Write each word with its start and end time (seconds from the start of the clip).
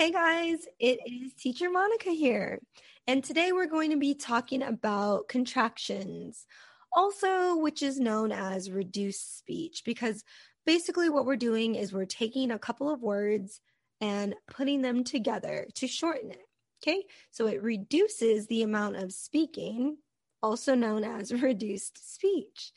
Hey 0.00 0.12
guys, 0.12 0.60
it 0.78 0.98
is 1.04 1.34
Teacher 1.34 1.70
Monica 1.70 2.08
here. 2.08 2.58
And 3.06 3.22
today 3.22 3.52
we're 3.52 3.66
going 3.66 3.90
to 3.90 3.98
be 3.98 4.14
talking 4.14 4.62
about 4.62 5.28
contractions, 5.28 6.46
also, 6.90 7.58
which 7.58 7.82
is 7.82 8.00
known 8.00 8.32
as 8.32 8.70
reduced 8.70 9.36
speech, 9.38 9.82
because 9.84 10.24
basically 10.64 11.10
what 11.10 11.26
we're 11.26 11.36
doing 11.36 11.74
is 11.74 11.92
we're 11.92 12.06
taking 12.06 12.50
a 12.50 12.58
couple 12.58 12.90
of 12.90 13.02
words 13.02 13.60
and 14.00 14.34
putting 14.50 14.80
them 14.80 15.04
together 15.04 15.66
to 15.74 15.86
shorten 15.86 16.30
it. 16.30 16.48
Okay, 16.82 17.04
so 17.30 17.46
it 17.46 17.62
reduces 17.62 18.46
the 18.46 18.62
amount 18.62 18.96
of 18.96 19.12
speaking 19.12 19.98
also 20.42 20.74
known 20.74 21.04
as 21.04 21.32
reduced 21.42 22.14
speech. 22.14 22.72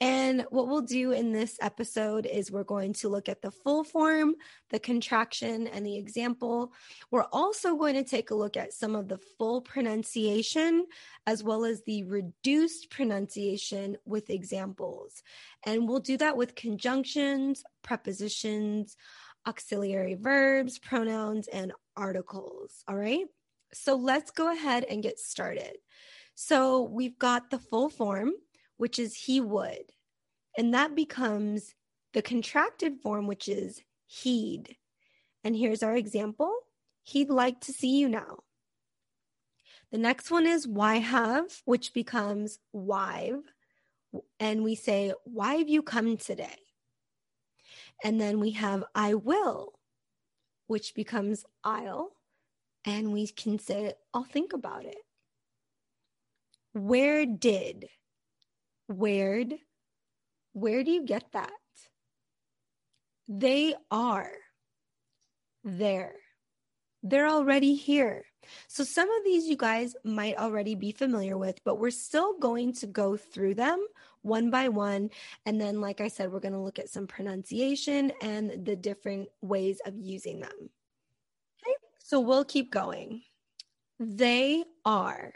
And 0.00 0.44
what 0.50 0.68
we'll 0.68 0.82
do 0.82 1.12
in 1.12 1.32
this 1.32 1.56
episode 1.60 2.26
is 2.26 2.50
we're 2.50 2.64
going 2.64 2.92
to 2.94 3.08
look 3.08 3.28
at 3.28 3.42
the 3.42 3.50
full 3.50 3.84
form, 3.84 4.34
the 4.70 4.78
contraction, 4.78 5.66
and 5.68 5.86
the 5.86 5.96
example. 5.96 6.72
We're 7.10 7.26
also 7.32 7.76
going 7.76 7.94
to 7.94 8.04
take 8.04 8.30
a 8.30 8.34
look 8.34 8.56
at 8.56 8.72
some 8.72 8.94
of 8.94 9.08
the 9.08 9.18
full 9.38 9.60
pronunciation 9.60 10.86
as 11.26 11.42
well 11.42 11.64
as 11.64 11.82
the 11.82 12.04
reduced 12.04 12.90
pronunciation 12.90 13.96
with 14.04 14.30
examples. 14.30 15.22
And 15.64 15.88
we'll 15.88 16.00
do 16.00 16.16
that 16.18 16.36
with 16.36 16.54
conjunctions, 16.54 17.62
prepositions, 17.82 18.96
auxiliary 19.46 20.14
verbs, 20.14 20.78
pronouns, 20.78 21.48
and 21.48 21.72
articles. 21.96 22.82
All 22.88 22.96
right. 22.96 23.26
So 23.72 23.96
let's 23.96 24.30
go 24.30 24.52
ahead 24.52 24.84
and 24.84 25.02
get 25.02 25.18
started. 25.18 25.76
So 26.34 26.82
we've 26.82 27.18
got 27.18 27.50
the 27.50 27.58
full 27.58 27.88
form, 27.88 28.32
which 28.76 28.98
is 28.98 29.14
he 29.14 29.40
would. 29.40 29.92
And 30.56 30.74
that 30.74 30.94
becomes 30.94 31.74
the 32.12 32.22
contracted 32.22 33.00
form, 33.00 33.26
which 33.26 33.48
is 33.48 33.82
he'd. 34.06 34.76
And 35.42 35.56
here's 35.56 35.82
our 35.82 35.96
example 35.96 36.52
he'd 37.02 37.28
like 37.28 37.60
to 37.60 37.72
see 37.72 37.98
you 37.98 38.08
now. 38.08 38.38
The 39.92 39.98
next 39.98 40.30
one 40.30 40.46
is 40.46 40.66
why 40.66 40.96
have, 40.96 41.44
which 41.66 41.92
becomes 41.92 42.58
why've. 42.72 43.42
And 44.40 44.64
we 44.64 44.74
say, 44.74 45.12
why 45.24 45.56
have 45.56 45.68
you 45.68 45.82
come 45.82 46.16
today? 46.16 46.56
And 48.02 48.20
then 48.20 48.40
we 48.40 48.52
have 48.52 48.84
I 48.94 49.14
will, 49.14 49.74
which 50.66 50.94
becomes 50.94 51.44
I'll. 51.62 52.12
And 52.84 53.12
we 53.12 53.26
can 53.28 53.58
say, 53.58 53.94
I'll 54.12 54.24
think 54.24 54.52
about 54.52 54.84
it. 54.84 54.98
Where 56.74 57.24
did? 57.24 57.88
Where'd? 58.88 59.54
Where 60.52 60.84
do 60.84 60.90
you 60.90 61.04
get 61.04 61.24
that? 61.32 61.50
They 63.28 63.74
are 63.90 64.30
there. 65.62 66.16
They're 67.02 67.28
already 67.28 67.74
here. 67.74 68.24
So, 68.66 68.84
some 68.84 69.10
of 69.10 69.24
these 69.24 69.46
you 69.46 69.56
guys 69.56 69.94
might 70.04 70.36
already 70.36 70.74
be 70.74 70.92
familiar 70.92 71.38
with, 71.38 71.62
but 71.64 71.78
we're 71.78 71.90
still 71.90 72.38
going 72.38 72.74
to 72.74 72.86
go 72.86 73.16
through 73.16 73.54
them 73.54 73.84
one 74.22 74.50
by 74.50 74.68
one. 74.68 75.10
And 75.46 75.60
then, 75.60 75.80
like 75.80 76.00
I 76.00 76.08
said, 76.08 76.30
we're 76.30 76.40
going 76.40 76.52
to 76.52 76.60
look 76.60 76.78
at 76.78 76.90
some 76.90 77.06
pronunciation 77.06 78.12
and 78.20 78.64
the 78.64 78.76
different 78.76 79.28
ways 79.42 79.80
of 79.86 79.96
using 79.96 80.40
them. 80.40 80.70
Okay, 81.62 81.74
so 81.98 82.20
we'll 82.20 82.44
keep 82.44 82.70
going. 82.70 83.22
They 83.98 84.64
are. 84.84 85.32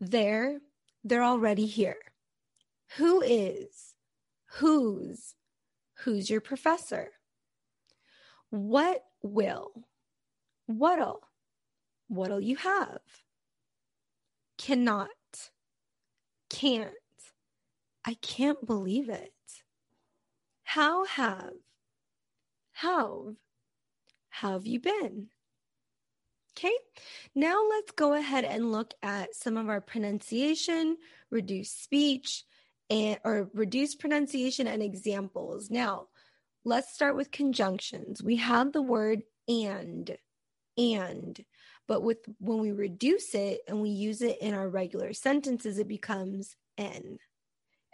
They're, 0.00 0.60
they're 1.04 1.22
already 1.22 1.66
here. 1.66 1.98
Who 2.96 3.20
is? 3.20 3.94
Whose? 4.58 5.34
Who's 6.04 6.30
your 6.30 6.40
professor? 6.40 7.10
What 8.50 9.04
will? 9.22 9.86
What'll? 10.66 11.20
What'll 12.08 12.40
you 12.40 12.56
have? 12.56 13.00
Cannot. 14.58 15.08
Can't. 16.48 16.94
I 18.04 18.14
can't 18.14 18.66
believe 18.66 19.08
it. 19.08 19.32
How 20.62 21.04
have? 21.04 21.52
How 22.72 23.36
have 24.30 24.66
you 24.66 24.80
been? 24.80 25.28
Okay, 26.56 26.74
now 27.34 27.62
let's 27.70 27.92
go 27.92 28.14
ahead 28.14 28.44
and 28.44 28.72
look 28.72 28.94
at 29.02 29.34
some 29.34 29.56
of 29.56 29.68
our 29.68 29.80
pronunciation, 29.80 30.96
reduced 31.30 31.82
speech, 31.82 32.44
and 32.90 33.18
or 33.24 33.48
reduced 33.54 34.00
pronunciation 34.00 34.66
and 34.66 34.82
examples. 34.82 35.70
Now, 35.70 36.08
let's 36.64 36.92
start 36.92 37.16
with 37.16 37.30
conjunctions. 37.30 38.22
We 38.22 38.36
have 38.36 38.72
the 38.72 38.82
word 38.82 39.22
and, 39.48 40.16
and, 40.76 41.44
but 41.86 42.02
with 42.02 42.18
when 42.38 42.58
we 42.58 42.72
reduce 42.72 43.34
it 43.34 43.60
and 43.68 43.80
we 43.80 43.90
use 43.90 44.20
it 44.20 44.38
in 44.40 44.54
our 44.54 44.68
regular 44.68 45.12
sentences, 45.12 45.78
it 45.78 45.88
becomes 45.88 46.56
n. 46.76 47.18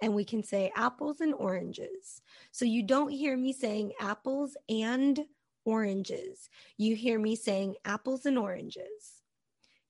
And 0.03 0.15
we 0.15 0.25
can 0.25 0.43
say 0.43 0.73
apples 0.77 1.21
and 1.21 1.35
oranges. 1.35 2.21
So 2.53 2.65
you 2.65 2.83
don't 2.83 3.11
hear 3.11 3.37
me 3.37 3.53
saying 3.53 3.93
apples 4.01 4.57
and 4.69 5.19
oranges. 5.67 6.49
You 6.79 6.97
hear 6.97 7.19
me 7.19 7.37
saying 7.37 7.75
apples 7.85 8.25
and 8.25 8.39
oranges. 8.39 9.23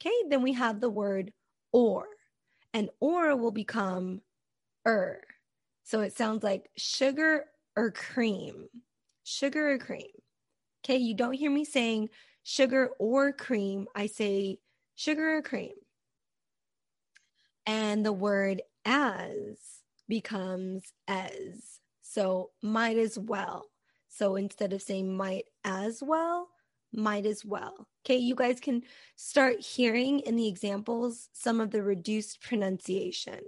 Okay, 0.01 0.15
then 0.29 0.43
we 0.43 0.55
have 0.55 0.81
the 0.81 0.91
word 0.91 1.33
or, 1.73 2.07
and 2.75 2.91
or 2.99 3.37
will 3.37 3.53
become 3.53 4.23
er. 4.87 5.23
So 5.85 6.01
it 6.01 6.17
sounds 6.17 6.43
like 6.43 6.69
sugar 6.77 7.45
or 7.77 7.93
cream, 7.93 8.67
sugar 9.23 9.71
or 9.71 9.79
cream. 9.79 10.11
Okay, 10.85 10.97
you 10.97 11.15
don't 11.15 11.33
hear 11.35 11.51
me 11.51 11.65
saying 11.65 12.09
sugar 12.43 12.91
or 12.99 13.33
cream. 13.33 13.87
I 13.95 14.07
say 14.07 14.59
sugar 14.97 15.37
or 15.37 15.43
cream. 15.43 15.75
And 17.67 18.05
the 18.05 18.13
word 18.13 18.63
as 18.85 19.59
becomes 20.09 20.93
as. 21.09 21.81
So 22.03 22.51
might 22.63 22.97
as 22.97 23.19
well. 23.19 23.67
So 24.17 24.37
instead 24.37 24.73
of 24.73 24.81
saying 24.81 25.15
might 25.15 25.45
as 25.65 26.03
well, 26.03 26.49
might 26.93 27.27
as 27.27 27.45
well. 27.45 27.87
Okay, 28.05 28.17
you 28.17 28.35
guys 28.35 28.61
can 28.61 28.83
start 29.17 29.61
hearing 29.61 30.21
in 30.21 30.37
the 30.37 30.49
examples 30.49 31.29
some 31.33 31.61
of 31.61 31.71
the 31.71 31.83
reduced 31.83 32.41
pronunciation. 32.41 33.41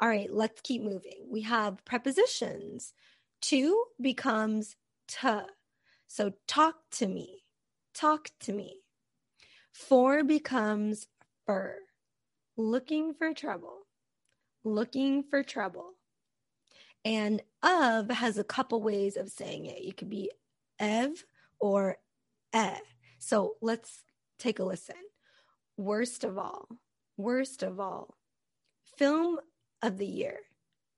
All 0.00 0.08
right, 0.08 0.32
let's 0.32 0.60
keep 0.60 0.82
moving. 0.82 1.26
We 1.28 1.42
have 1.42 1.84
prepositions. 1.84 2.92
To 3.42 3.84
becomes 4.00 4.76
to. 5.08 5.46
So 6.06 6.32
talk 6.46 6.76
to 6.92 7.08
me, 7.08 7.42
talk 7.92 8.30
to 8.40 8.52
me. 8.52 8.76
For 9.72 10.22
becomes 10.22 11.08
for, 11.44 11.78
looking 12.56 13.14
for 13.14 13.34
trouble, 13.34 13.80
looking 14.62 15.24
for 15.24 15.42
trouble. 15.42 15.94
And 17.04 17.42
of 17.62 18.10
has 18.10 18.38
a 18.38 18.44
couple 18.44 18.80
ways 18.82 19.16
of 19.16 19.28
saying 19.28 19.66
it. 19.66 19.82
You 19.82 19.92
could 19.92 20.10
be 20.10 20.30
ev 20.78 21.24
or 21.58 21.96
eh. 22.52 22.78
So 23.18 23.54
let's 23.60 24.02
take 24.38 24.58
a 24.58 24.64
listen. 24.64 24.96
Worst 25.76 26.24
of 26.24 26.38
all, 26.38 26.68
worst 27.16 27.62
of 27.62 27.80
all, 27.80 28.14
film 28.96 29.38
of 29.80 29.98
the 29.98 30.06
year, 30.06 30.38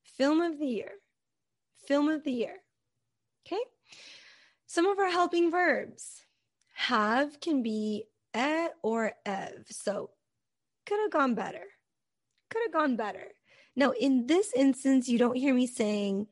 film 0.03 0.41
of 0.41 0.59
the 0.59 0.67
year, 0.67 0.93
film 1.87 2.09
of 2.09 2.25
the 2.25 2.33
year. 2.33 2.57
Okay. 3.47 3.63
Some 4.67 4.87
of 4.87 4.99
our 4.99 5.11
helping 5.11 5.51
verbs 5.51 6.23
have 6.75 7.41
can 7.41 7.63
be 7.63 8.05
eh 8.35 8.69
or 8.83 9.13
ev. 9.25 9.67
So 9.71 10.11
could 10.87 10.99
have 11.01 11.13
gone 11.13 11.35
better, 11.35 11.65
could 12.51 12.63
have 12.67 12.73
gone 12.73 12.97
better. 12.97 13.29
Now, 13.77 13.91
in 13.91 14.27
this 14.27 14.53
instance, 14.55 15.09
you 15.09 15.19
don't 15.19 15.37
hear 15.37 15.55
me 15.55 15.67
saying 15.67 16.29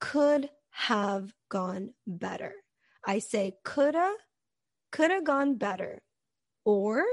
could 0.00 0.50
have 0.70 1.32
gone 1.48 1.94
better. 2.06 2.52
I 3.06 3.20
say 3.20 3.56
coulda, 3.64 4.14
coulda 4.90 5.20
gone 5.22 5.54
better, 5.56 6.02
or 6.64 7.04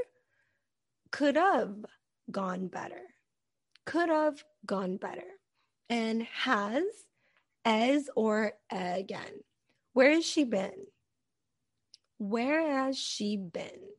could 1.12 1.36
have 1.36 1.86
gone 2.32 2.68
better, 2.68 3.02
could 3.86 4.10
have 4.10 4.44
gone 4.66 4.98
better, 4.98 5.28
and 5.90 6.24
has, 6.24 6.84
as, 7.64 8.10
or 8.16 8.54
again. 8.72 9.44
Where 9.94 10.12
has 10.12 10.26
she 10.26 10.44
been? 10.44 10.88
Where 12.18 12.72
has 12.72 12.98
she 12.98 13.38
been? 13.38 13.90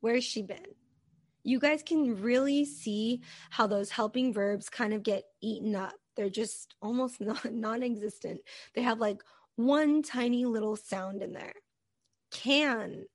Where 0.00 0.14
has 0.14 0.24
she 0.24 0.42
been? 0.42 0.74
You 1.48 1.58
guys 1.58 1.82
can 1.82 2.20
really 2.20 2.66
see 2.66 3.22
how 3.48 3.66
those 3.66 3.90
helping 3.90 4.34
verbs 4.34 4.68
kind 4.68 4.92
of 4.92 5.02
get 5.02 5.24
eaten 5.40 5.74
up. 5.74 5.94
They're 6.14 6.28
just 6.28 6.74
almost 6.82 7.20
non 7.50 7.82
existent. 7.82 8.40
They 8.74 8.82
have 8.82 8.98
like 8.98 9.22
one 9.56 10.02
tiny 10.02 10.44
little 10.44 10.76
sound 10.76 11.22
in 11.22 11.32
there. 11.32 11.54
Can 12.30 13.06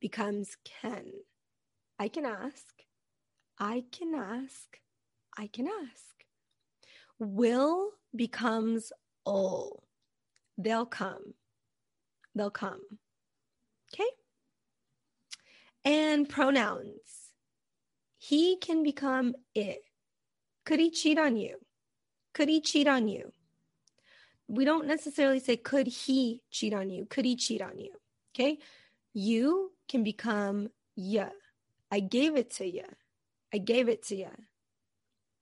becomes 0.00 0.56
can. 0.64 1.04
I 1.98 2.08
can 2.08 2.24
ask. 2.24 2.82
I 3.58 3.84
can 3.92 4.14
ask. 4.14 4.78
I 5.36 5.48
can 5.48 5.68
ask. 5.68 6.24
Will 7.18 7.90
becomes 8.16 8.90
all. 9.26 9.84
They'll 10.56 10.86
come. 10.86 11.34
They'll 12.34 12.50
come. 12.50 12.80
Okay? 13.92 14.08
And 15.84 16.26
pronouns, 16.28 17.21
he 18.22 18.54
can 18.54 18.84
become 18.84 19.34
it. 19.52 19.82
Could 20.64 20.78
he 20.78 20.92
cheat 20.92 21.18
on 21.18 21.36
you? 21.36 21.56
Could 22.32 22.48
he 22.48 22.60
cheat 22.60 22.86
on 22.86 23.08
you? 23.08 23.32
We 24.46 24.64
don't 24.64 24.86
necessarily 24.86 25.40
say, 25.40 25.56
could 25.56 25.88
he 25.88 26.40
cheat 26.48 26.72
on 26.72 26.88
you? 26.88 27.04
Could 27.04 27.24
he 27.24 27.34
cheat 27.34 27.60
on 27.60 27.80
you? 27.80 27.90
Okay. 28.32 28.60
You 29.12 29.72
can 29.88 30.04
become 30.04 30.68
yeah. 30.94 31.30
I 31.90 31.98
gave 31.98 32.36
it 32.36 32.52
to 32.58 32.64
you. 32.64 32.84
I 33.52 33.58
gave 33.58 33.88
it 33.88 34.04
to 34.04 34.14
you. 34.14 34.30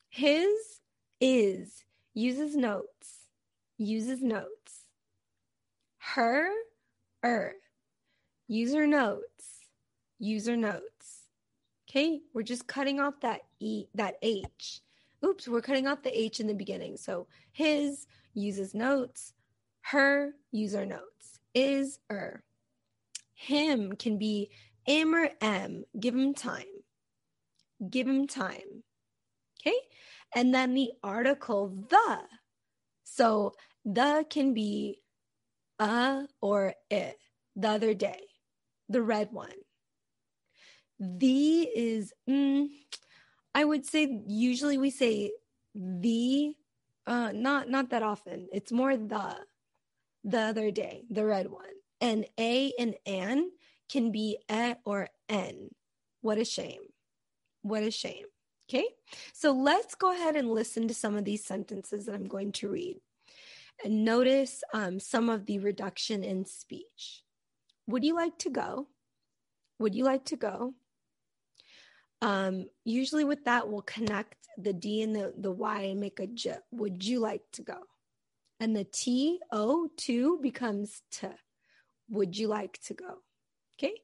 His 0.09 0.81
is 1.21 1.85
uses 2.15 2.57
notes, 2.57 3.29
uses 3.77 4.23
notes. 4.23 4.87
Her, 5.99 6.49
er, 7.23 7.57
user 8.49 8.87
notes, 8.87 9.67
user 10.19 10.57
notes. 10.57 11.00
Okay, 11.91 12.21
we're 12.33 12.43
just 12.43 12.69
cutting 12.69 13.01
off 13.01 13.15
that 13.23 13.41
E, 13.59 13.87
that 13.97 14.15
H. 14.23 14.81
Oops, 15.25 15.49
we're 15.49 15.61
cutting 15.61 15.89
off 15.89 16.05
the 16.05 16.17
H 16.17 16.39
in 16.39 16.47
the 16.47 16.55
beginning. 16.55 16.97
So 16.97 17.27
his 17.51 18.07
uses 18.33 18.75
notes, 18.77 19.33
her 19.81 20.31
user 20.53 20.87
notes, 20.87 21.41
is, 21.53 21.99
er. 22.09 22.45
Him 23.35 23.95
can 23.95 24.19
be 24.19 24.51
M 24.87 25.17
or 25.17 25.31
M. 25.41 25.83
Give 25.99 26.15
him 26.15 26.33
time. 26.33 26.63
Give 27.91 28.07
him 28.07 28.29
time. 28.29 28.85
Okay. 29.61 29.77
And 30.33 30.55
then 30.55 30.75
the 30.75 30.93
article 31.03 31.75
the. 31.89 32.21
So 33.03 33.55
the 33.85 34.25
can 34.31 34.55
be 34.55 35.01
a 35.81 36.27
or 36.41 36.75
it. 36.89 37.19
The 37.57 37.69
other 37.69 37.95
day, 37.95 38.21
the 38.89 39.03
red 39.03 39.33
one. 39.33 39.51
The 41.01 41.63
is, 41.63 42.13
mm, 42.29 42.69
I 43.55 43.65
would 43.65 43.87
say, 43.87 44.23
usually 44.27 44.79
we 44.79 44.91
say 44.91 45.33
the, 45.75 46.55
uh, 47.07 47.33
not 47.33 47.71
not 47.71 47.91
that 47.91 48.03
often. 48.03 48.49
It's 48.53 48.71
more 48.71 48.97
the, 48.97 49.37
the 50.25 50.41
other 50.41 50.71
day, 50.71 51.05
the 51.11 51.25
red 51.25 51.51
one. 51.51 51.65
And 52.03 52.27
a 52.39 52.73
and 52.79 52.95
an 53.07 53.51
can 53.91 54.13
be 54.13 54.39
e 54.51 54.75
or 54.85 55.09
n. 55.29 55.71
What 56.21 56.39
a 56.39 56.45
shame. 56.45 56.83
What 57.63 57.83
a 57.83 57.91
shame. 57.91 58.27
Okay, 58.69 58.87
so 59.33 59.51
let's 59.51 59.97
go 59.97 60.13
ahead 60.13 60.37
and 60.37 60.51
listen 60.51 60.87
to 60.89 60.95
some 60.95 61.17
of 61.17 61.25
these 61.25 61.45
sentences 61.45 62.07
that 62.07 62.15
I'm 62.15 62.29
going 62.29 62.53
to 62.53 62.69
read 62.69 63.01
and 63.85 64.05
notice 64.05 64.63
um, 64.73 65.01
some 65.01 65.29
of 65.29 65.47
the 65.47 65.59
reduction 65.59 66.23
in 66.23 66.45
speech. 66.45 67.23
Would 67.87 68.05
you 68.05 68.15
like 68.15 68.39
to 68.39 68.51
go? 68.51 68.89
Would 69.79 69.95
you 69.95 70.05
like 70.05 70.25
to 70.27 70.37
go? 70.37 70.75
Um, 72.23 72.67
usually, 72.85 73.25
with 73.25 73.45
that, 73.45 73.69
we'll 73.69 73.83
connect 73.83 74.37
the 74.59 74.73
D 74.73 75.03
and 75.03 75.15
the, 75.15 75.33
the 75.39 75.51
Y 75.51 75.83
and 75.83 76.01
make 76.01 76.21
a 76.21 76.27
J. 76.27 76.57
Would 76.73 77.05
you 77.05 77.21
like 77.21 77.43
to 77.53 77.63
go? 77.63 77.79
And 78.59 78.77
the 78.77 78.85
T, 78.85 79.41
O, 79.53 79.89
2 79.97 80.39
becomes 80.43 81.03
T. 81.11 81.29
Would 82.11 82.37
you 82.37 82.49
like 82.49 82.79
to 82.85 82.95
go? 82.95 83.19
Okay. 83.79 83.95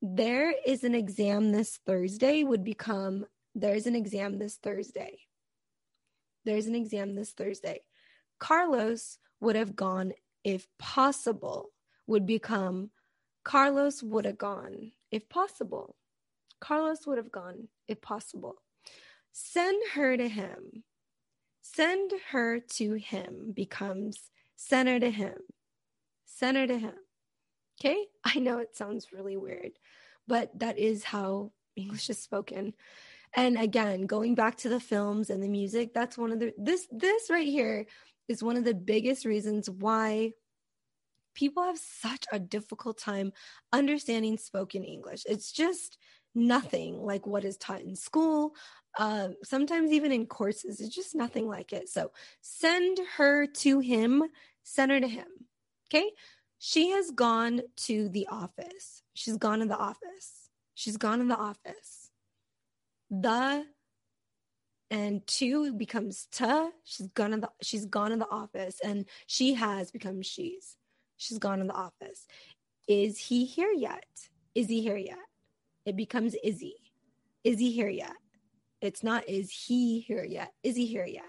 There 0.00 0.54
is 0.64 0.84
an 0.84 0.94
exam 0.94 1.52
this 1.52 1.78
Thursday 1.84 2.44
would 2.44 2.64
become 2.64 3.26
there's 3.54 3.86
an 3.86 3.96
exam 3.96 4.38
this 4.38 4.56
Thursday. 4.56 5.18
There's 6.44 6.66
an 6.66 6.76
exam 6.76 7.14
this 7.14 7.32
Thursday. 7.32 7.80
Carlos 8.38 9.18
would 9.40 9.56
have 9.56 9.74
gone 9.74 10.12
if 10.44 10.66
possible, 10.78 11.70
would 12.06 12.24
become 12.24 12.90
Carlos 13.44 14.02
would 14.02 14.24
have 14.24 14.38
gone 14.38 14.92
if 15.10 15.28
possible. 15.28 15.96
Carlos 16.60 17.06
would 17.06 17.18
have 17.18 17.32
gone 17.32 17.68
if 17.86 18.00
possible. 18.00 18.56
Send 19.32 19.80
her 19.94 20.16
to 20.16 20.28
him. 20.28 20.84
Send 21.62 22.12
her 22.30 22.60
to 22.60 22.94
him 22.94 23.52
becomes 23.54 24.30
send 24.56 24.88
her 24.88 24.98
to 24.98 25.10
him. 25.10 25.36
Send 26.24 26.56
her 26.56 26.66
to 26.66 26.78
him. 26.78 26.94
Okay. 27.80 28.06
I 28.24 28.38
know 28.40 28.58
it 28.58 28.76
sounds 28.76 29.12
really 29.12 29.36
weird, 29.36 29.72
but 30.26 30.58
that 30.58 30.78
is 30.78 31.04
how 31.04 31.52
English 31.76 32.10
is 32.10 32.18
spoken. 32.18 32.74
And 33.34 33.58
again, 33.58 34.06
going 34.06 34.34
back 34.34 34.56
to 34.58 34.68
the 34.68 34.80
films 34.80 35.30
and 35.30 35.42
the 35.42 35.48
music, 35.48 35.94
that's 35.94 36.18
one 36.18 36.32
of 36.32 36.40
the 36.40 36.52
this 36.58 36.88
this 36.90 37.30
right 37.30 37.46
here 37.46 37.86
is 38.26 38.42
one 38.42 38.56
of 38.56 38.64
the 38.64 38.74
biggest 38.74 39.24
reasons 39.24 39.70
why 39.70 40.32
people 41.34 41.62
have 41.62 41.78
such 41.78 42.24
a 42.32 42.38
difficult 42.38 42.98
time 42.98 43.32
understanding 43.72 44.38
spoken 44.38 44.82
English. 44.82 45.22
It's 45.26 45.52
just 45.52 45.98
nothing 46.34 47.02
like 47.02 47.26
what 47.26 47.44
is 47.44 47.56
taught 47.56 47.80
in 47.82 47.96
school. 47.96 48.54
Uh, 48.98 49.28
sometimes 49.44 49.92
even 49.92 50.12
in 50.12 50.26
courses, 50.26 50.80
it's 50.80 50.94
just 50.94 51.14
nothing 51.14 51.48
like 51.48 51.72
it. 51.72 51.88
So 51.88 52.10
send 52.40 52.98
her 53.16 53.46
to 53.46 53.80
him, 53.80 54.24
send 54.62 54.90
her 54.90 55.00
to 55.00 55.08
him. 55.08 55.26
Okay. 55.88 56.10
She 56.58 56.90
has 56.90 57.10
gone 57.12 57.62
to 57.86 58.08
the 58.08 58.26
office. 58.28 59.02
She's 59.14 59.36
gone 59.36 59.62
in 59.62 59.68
the 59.68 59.76
office. 59.76 60.50
She's 60.74 60.96
gone 60.96 61.20
in 61.20 61.28
the 61.28 61.36
office. 61.36 62.10
The 63.10 63.64
and 64.90 65.26
two 65.26 65.72
becomes 65.74 66.26
to. 66.32 66.70
She's 66.84 67.08
gone 67.08 67.32
in 67.32 67.40
the 67.40 67.50
she's 67.62 67.86
gone 67.86 68.12
in 68.12 68.18
the 68.18 68.30
office, 68.30 68.80
and 68.82 69.06
she 69.26 69.54
has 69.54 69.90
become 69.90 70.22
she's. 70.22 70.76
She's 71.16 71.38
gone 71.38 71.60
in 71.60 71.66
the 71.66 71.74
office. 71.74 72.26
Is 72.86 73.18
he 73.18 73.44
here 73.44 73.72
yet? 73.72 74.06
Is 74.54 74.68
he 74.68 74.82
here 74.82 74.96
yet? 74.96 75.18
It 75.84 75.96
becomes 75.96 76.34
is 76.42 76.60
he? 76.60 76.76
Is 77.44 77.58
he 77.58 77.72
here 77.72 77.88
yet? 77.88 78.14
It's 78.80 79.02
not 79.02 79.28
is 79.28 79.50
he 79.50 80.00
here 80.00 80.24
yet? 80.24 80.52
Is 80.62 80.76
he 80.76 80.86
here 80.86 81.06
yet? 81.06 81.24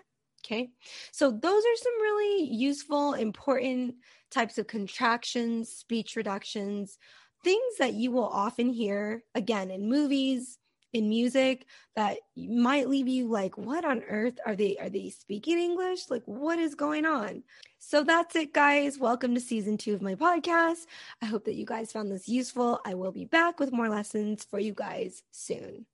Okay. 0.45 0.69
So 1.11 1.31
those 1.31 1.63
are 1.63 1.77
some 1.77 2.01
really 2.01 2.45
useful, 2.45 3.13
important 3.13 3.95
types 4.31 4.57
of 4.57 4.67
contractions, 4.67 5.69
speech 5.69 6.15
reductions, 6.15 6.97
things 7.43 7.77
that 7.79 7.93
you 7.93 8.11
will 8.11 8.27
often 8.27 8.69
hear 8.69 9.23
again 9.35 9.71
in 9.71 9.89
movies, 9.89 10.58
in 10.93 11.09
music 11.09 11.65
that 11.95 12.17
might 12.35 12.89
leave 12.89 13.07
you 13.07 13.27
like 13.27 13.57
what 13.57 13.85
on 13.85 14.01
earth 14.09 14.39
are 14.45 14.55
they 14.55 14.77
are 14.77 14.89
they 14.89 15.09
speaking 15.09 15.59
english? 15.59 16.09
Like 16.09 16.23
what 16.25 16.59
is 16.59 16.75
going 16.75 17.05
on? 17.05 17.43
So 17.79 18.03
that's 18.03 18.35
it 18.35 18.53
guys. 18.53 18.97
Welcome 18.97 19.35
to 19.35 19.41
season 19.41 19.77
2 19.77 19.93
of 19.93 20.01
my 20.01 20.15
podcast. 20.15 20.85
I 21.21 21.25
hope 21.25 21.45
that 21.45 21.55
you 21.55 21.65
guys 21.65 21.91
found 21.91 22.11
this 22.11 22.27
useful. 22.27 22.79
I 22.85 22.93
will 22.95 23.11
be 23.11 23.25
back 23.25 23.59
with 23.59 23.71
more 23.71 23.89
lessons 23.89 24.43
for 24.43 24.59
you 24.59 24.73
guys 24.73 25.23
soon 25.31 25.85